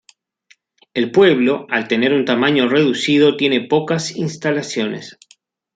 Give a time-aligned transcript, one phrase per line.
[0.95, 5.19] El pueblo, al tener un tamaño reducido, tiene pocas instalaciones.